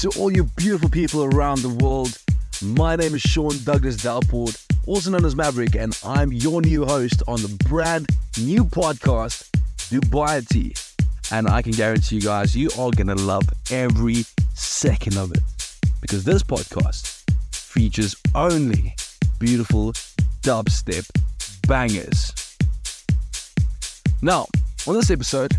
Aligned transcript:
To 0.00 0.10
all 0.18 0.30
you 0.30 0.44
beautiful 0.56 0.90
people 0.90 1.24
around 1.24 1.60
the 1.60 1.70
world? 1.70 2.18
My 2.62 2.96
name 2.96 3.14
is 3.14 3.22
Shawn 3.22 3.54
Douglas 3.64 3.96
Delport, 3.96 4.62
also 4.86 5.10
known 5.10 5.24
as 5.24 5.34
MVRIK, 5.34 5.82
and 5.82 5.98
I'm 6.04 6.34
your 6.34 6.60
new 6.60 6.84
host 6.84 7.22
on 7.26 7.40
the 7.40 7.48
brand 7.66 8.06
new 8.38 8.64
podcast, 8.64 9.48
Dubiety. 9.88 10.78
And 11.32 11.48
I 11.48 11.62
can 11.62 11.72
guarantee 11.72 12.16
you 12.16 12.20
guys, 12.20 12.54
you 12.54 12.68
are 12.78 12.90
going 12.90 13.06
to 13.06 13.14
love 13.14 13.44
every 13.70 14.26
second 14.52 15.16
of 15.16 15.32
it 15.32 15.40
because 16.02 16.24
this 16.24 16.42
podcast 16.42 17.24
features 17.54 18.14
only 18.34 18.94
beautiful 19.38 19.94
dubstep 20.42 21.08
bangers. 21.66 22.34
Now, 24.20 24.46
on 24.86 24.94
this 24.94 25.10
episode, 25.10 25.52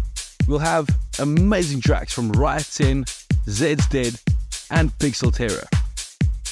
we'll 0.48 0.60
have 0.60 0.88
amazing 1.18 1.82
tracks 1.82 2.14
from 2.14 2.32
Riot 2.34 2.70
Ten, 2.72 3.04
Zeds 3.48 3.90
Dead, 3.90 4.14
and 4.72 4.92
Pixel 5.00 5.34
Terror. 5.34 5.64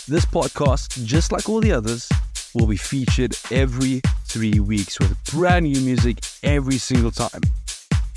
This 0.08 0.26
podcast, 0.26 1.06
just 1.06 1.34
like 1.34 1.50
all 1.50 1.60
the 1.60 1.74
others, 1.74 2.10
will 2.54 2.68
be 2.68 2.78
featured 2.78 3.36
every 3.52 4.02
three 4.24 4.62
weeks 4.62 4.98
with 5.00 5.22
brand 5.26 5.66
new 5.66 5.82
music 5.82 6.20
every 6.44 6.78
single 6.78 7.12
time. 7.12 7.42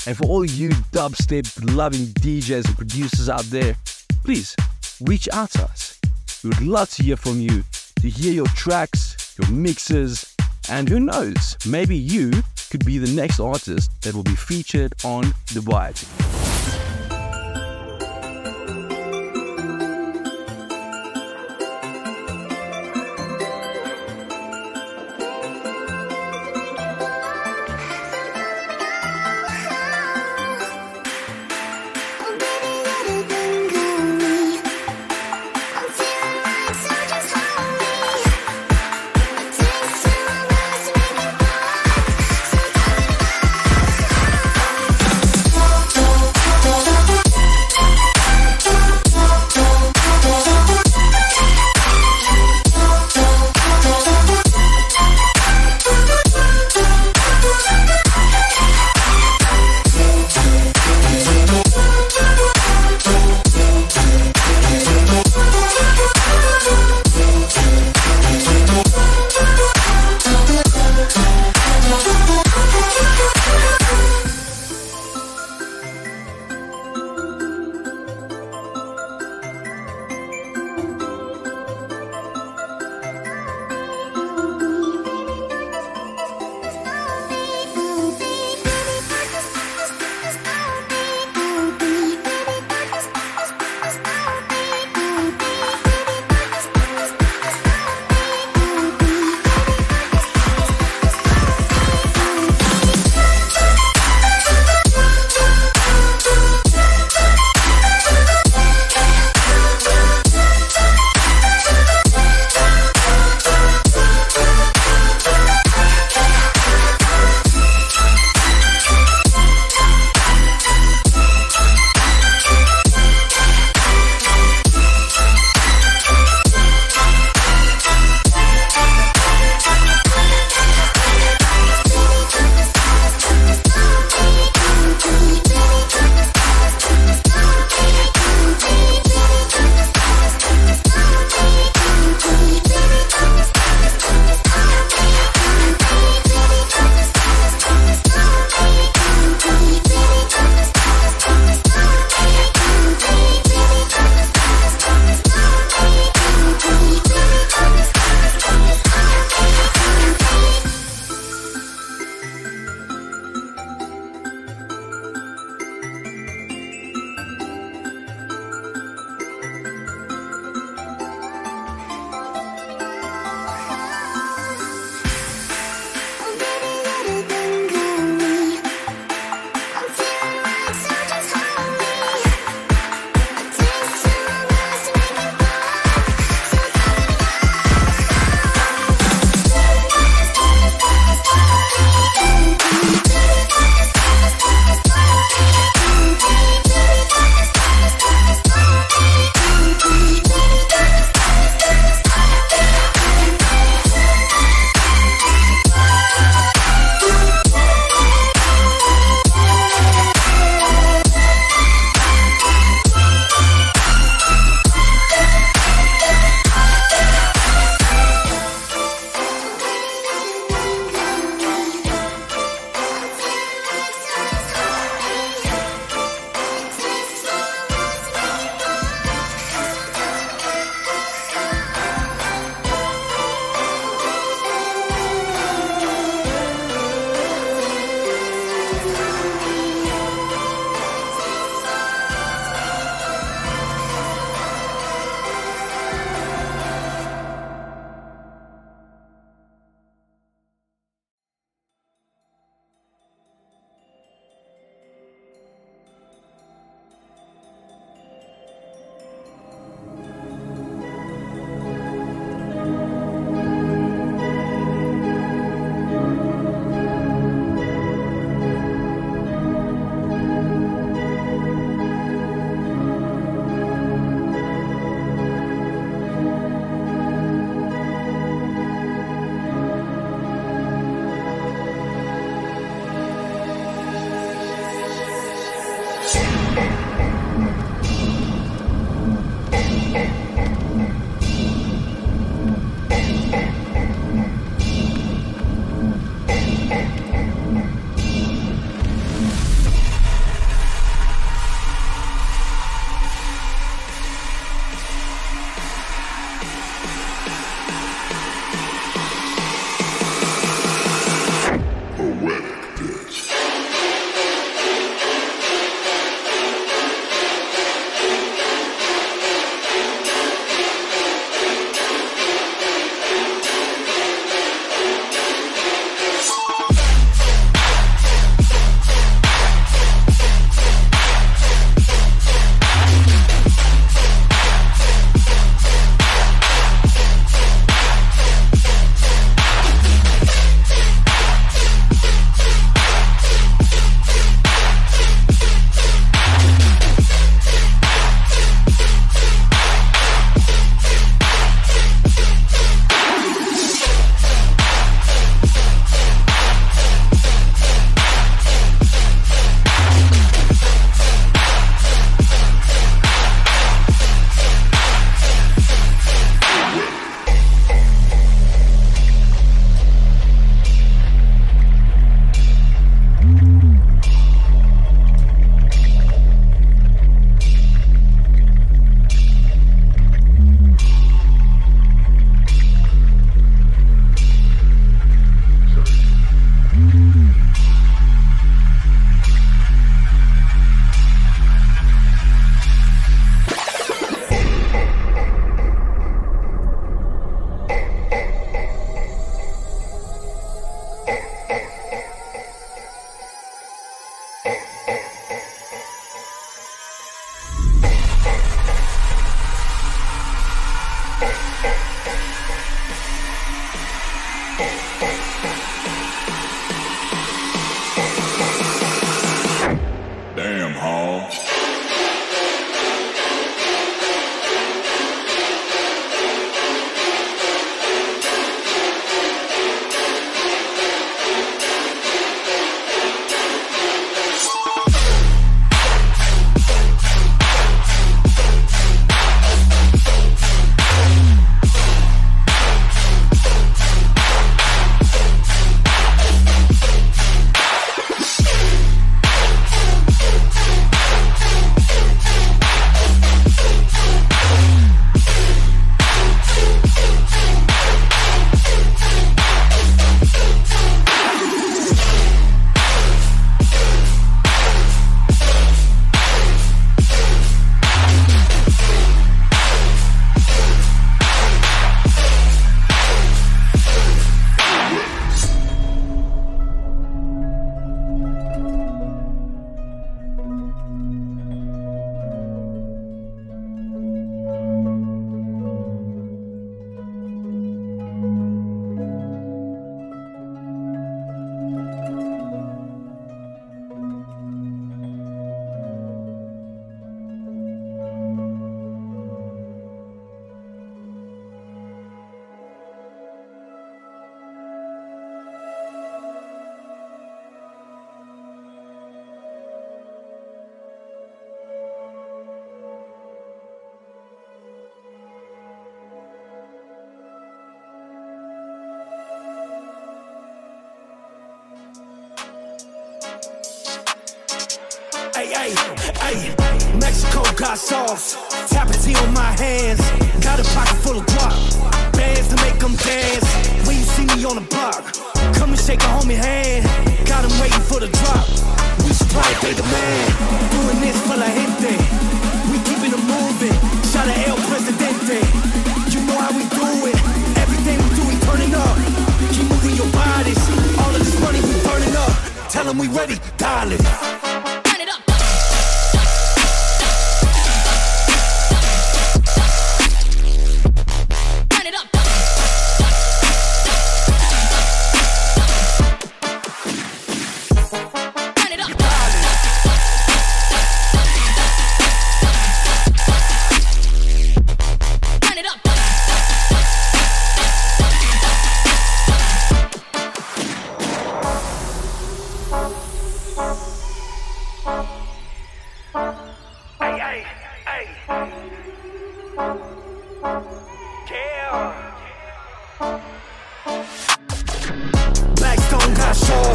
And 0.06 0.16
for 0.16 0.26
all 0.26 0.44
you 0.44 0.68
dubstep 0.92 1.74
loving 1.74 2.06
DJs 2.22 2.68
and 2.68 2.76
producers 2.76 3.28
out 3.28 3.42
there, 3.46 3.76
please 4.22 4.54
reach 5.00 5.28
out 5.32 5.50
to 5.52 5.64
us. 5.64 5.98
We 6.44 6.50
would 6.50 6.60
love 6.60 6.88
to 6.90 7.02
hear 7.02 7.16
from 7.16 7.40
you, 7.40 7.64
to 8.00 8.08
hear 8.08 8.32
your 8.32 8.46
tracks, 8.46 9.34
your 9.40 9.50
mixes, 9.50 10.36
and 10.70 10.88
who 10.88 11.00
knows, 11.00 11.56
maybe 11.66 11.96
you 11.96 12.30
could 12.70 12.84
be 12.84 12.98
the 12.98 13.10
next 13.10 13.40
artist 13.40 13.90
that 14.02 14.14
will 14.14 14.22
be 14.22 14.36
featured 14.36 14.92
on 15.04 15.24
Dubiety. 15.46 16.47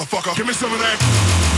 motherfucker. 0.00 0.36
Give 0.36 0.46
me 0.46 0.52
some 0.52 0.72
of 0.72 0.78
that. 0.78 1.49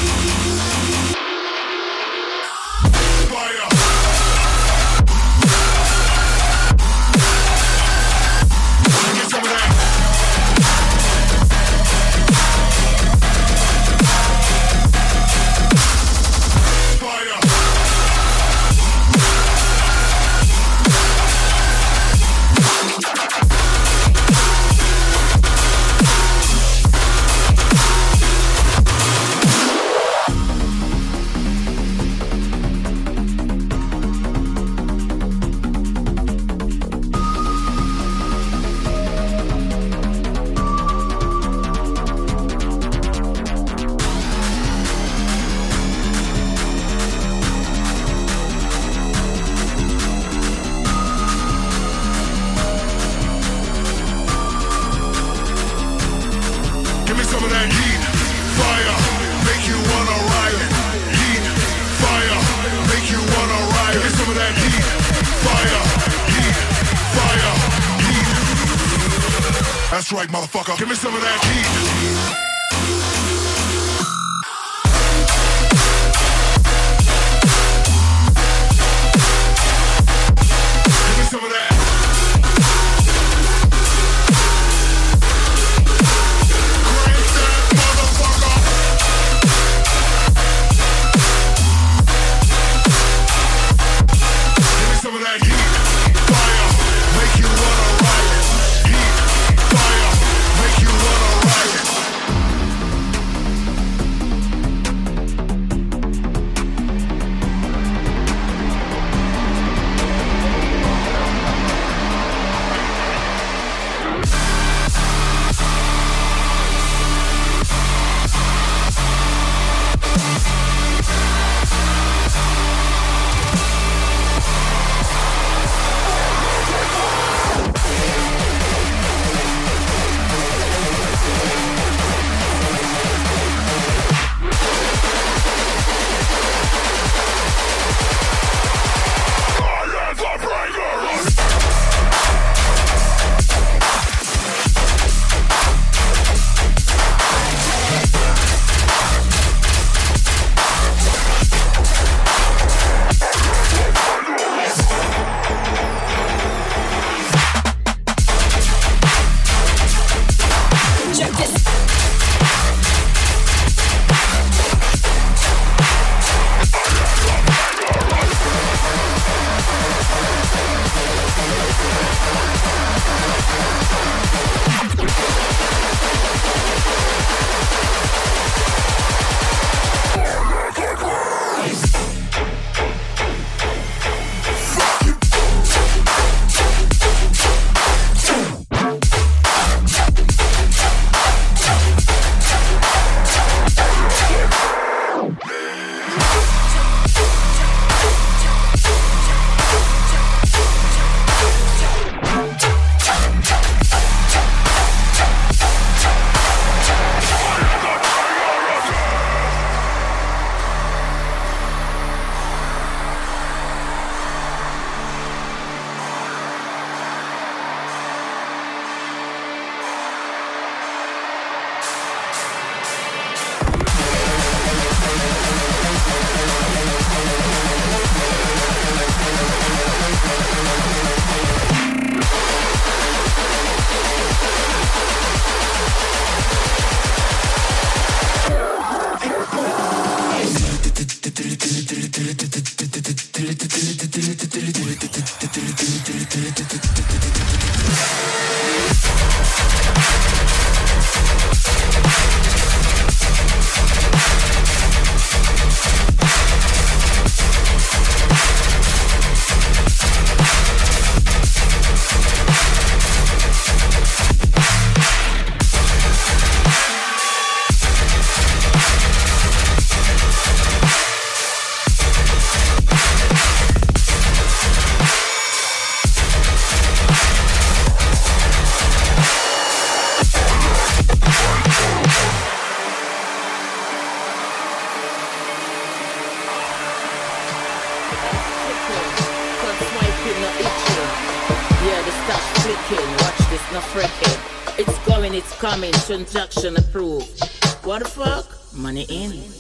production 296.33 296.75
approved. 296.79 297.45
What 297.85 298.03
the 298.03 298.09
fuck? 298.09 298.47
Money 298.75 299.05
in. 299.11 299.52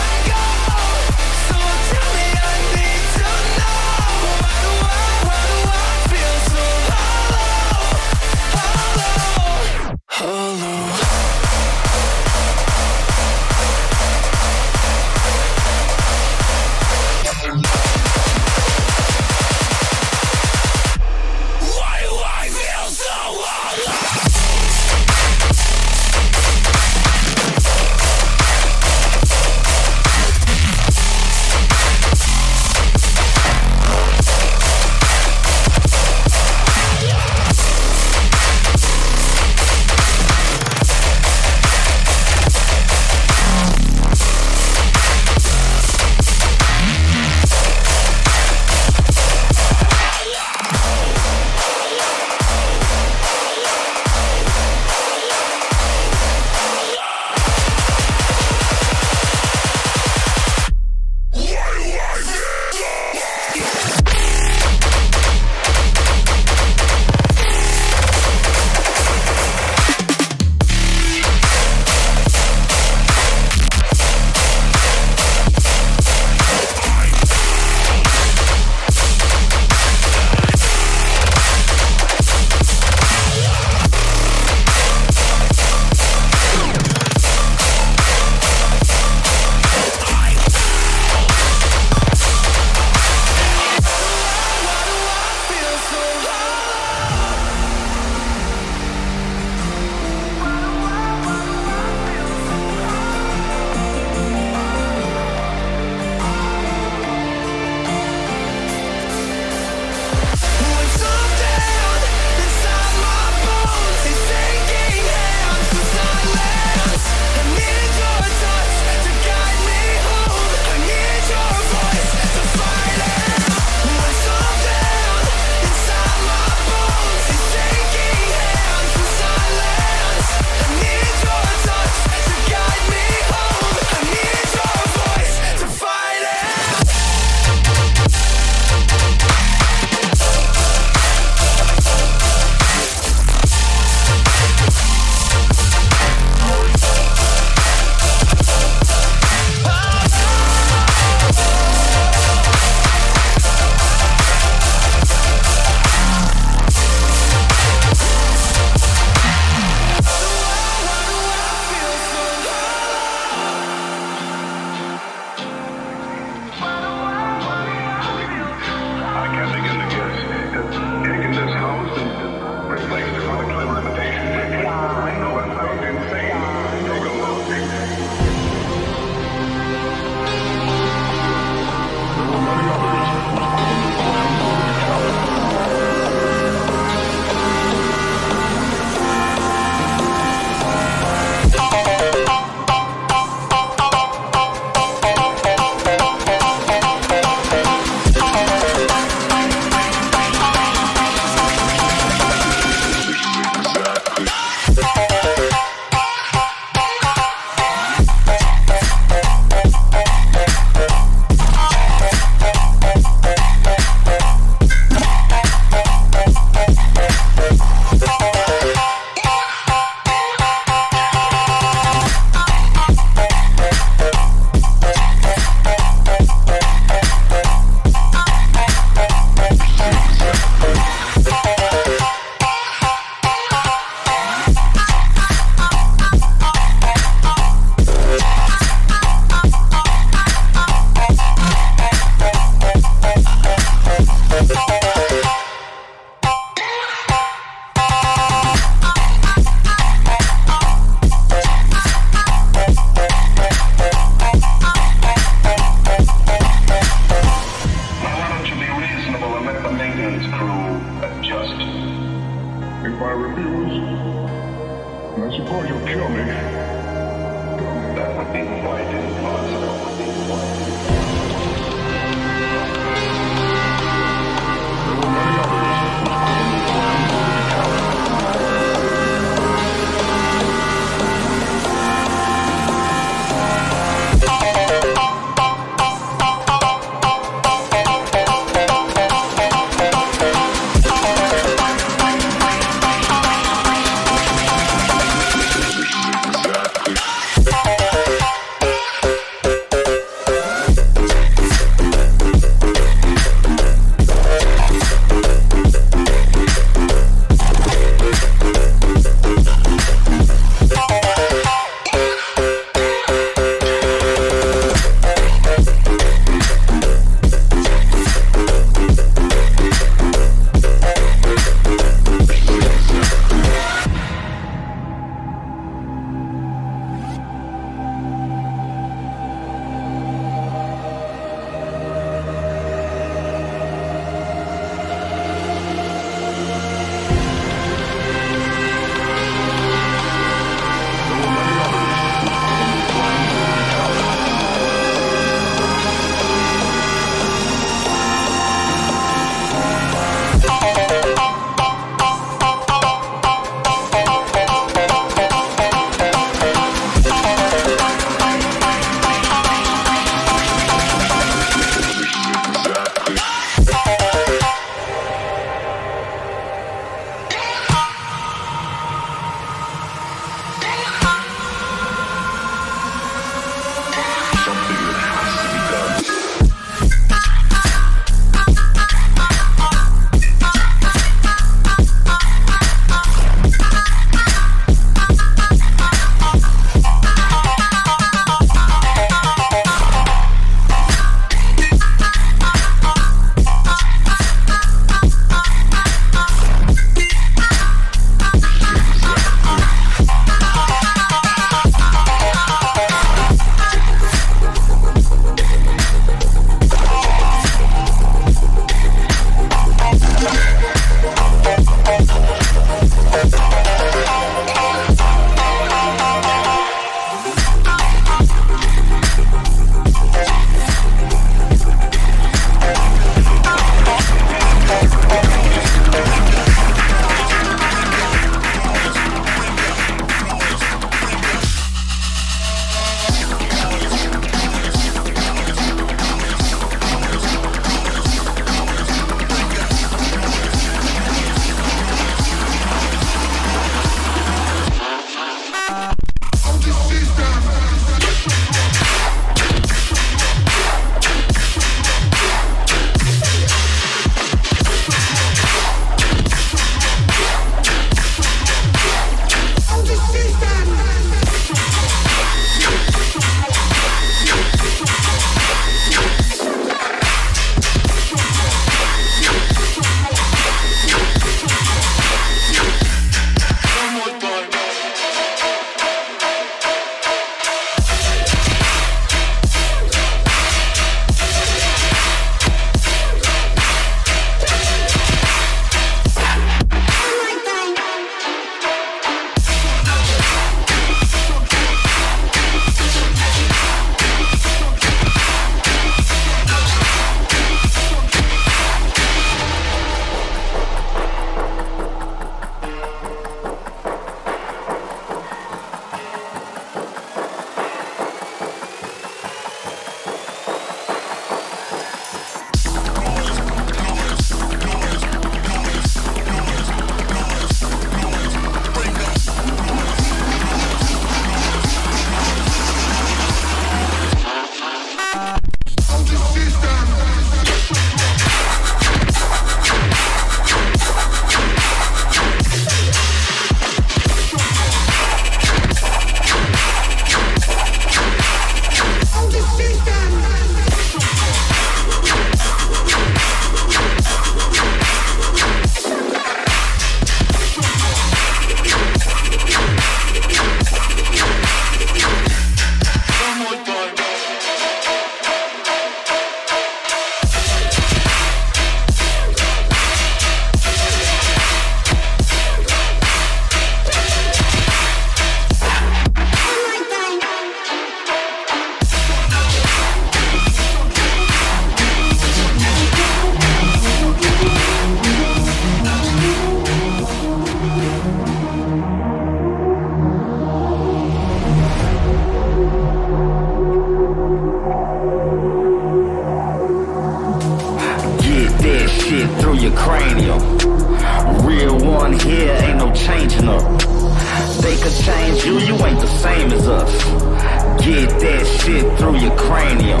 shit 598.60 598.84
through 598.98 599.16
your 599.16 599.34
cranium. 599.36 600.00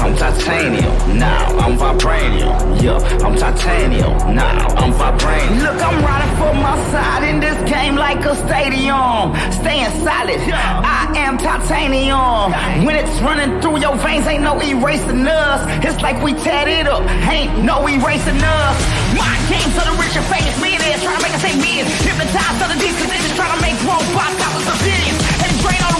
I'm 0.00 0.16
titanium, 0.16 1.18
now 1.18 1.44
I'm 1.60 1.76
vibranium. 1.76 2.82
Yeah, 2.82 2.96
I'm 3.24 3.36
titanium, 3.36 4.34
now 4.34 4.66
I'm 4.80 4.92
vibranium. 4.92 5.60
Look, 5.60 5.78
I'm 5.84 6.00
riding 6.00 6.34
for 6.40 6.52
my 6.56 6.76
side 6.90 7.22
in 7.28 7.40
this 7.40 7.58
game 7.68 7.96
like 7.96 8.24
a 8.24 8.34
stadium. 8.34 9.36
Staying 9.60 9.92
solid, 10.00 10.40
yeah. 10.48 10.80
I 10.80 11.12
am 11.18 11.36
titanium. 11.36 12.56
When 12.86 12.96
it's 12.96 13.20
running 13.20 13.60
through 13.60 13.80
your 13.84 13.96
veins, 14.00 14.26
ain't 14.26 14.42
no 14.42 14.56
erasing 14.56 15.26
us. 15.28 15.60
It's 15.84 16.00
like 16.00 16.22
we 16.24 16.32
tat 16.32 16.68
it 16.68 16.86
up, 16.88 17.04
ain't 17.28 17.62
no 17.62 17.86
erasing 17.86 18.40
us. 18.40 18.76
My 19.12 19.36
game's 19.52 19.76
for 19.76 19.84
the 19.84 19.94
rich 20.00 20.16
and 20.16 20.24
famous 20.32 20.56
millionaires, 20.56 21.04
trying 21.04 21.20
to 21.20 21.22
make 21.22 21.36
us 21.36 21.42
say 21.44 21.52
millions. 21.60 21.92
Hypnotized 22.00 22.62
other 22.64 22.80
these 22.80 22.96
conditions, 22.96 23.36
trying 23.36 23.52
to 23.52 23.60
make 23.60 23.76
robots 23.84 24.40
out 24.40 24.56
of 24.56 24.64
civilians. 24.64 25.20
And 25.44 25.52
drain 25.60 25.80
all 25.84 25.92
the 25.92 25.99